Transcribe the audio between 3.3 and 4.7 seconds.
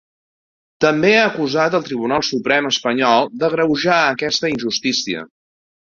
‘d’agreujar aquesta